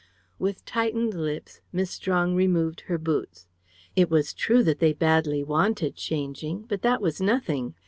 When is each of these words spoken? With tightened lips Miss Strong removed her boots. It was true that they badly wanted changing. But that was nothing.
With 0.39 0.65
tightened 0.65 1.13
lips 1.13 1.61
Miss 1.71 1.91
Strong 1.91 2.33
removed 2.33 2.81
her 2.87 2.97
boots. 2.97 3.45
It 3.95 4.09
was 4.09 4.33
true 4.33 4.63
that 4.63 4.79
they 4.79 4.93
badly 4.93 5.43
wanted 5.43 5.95
changing. 5.95 6.63
But 6.63 6.81
that 6.81 7.03
was 7.03 7.21
nothing. 7.21 7.75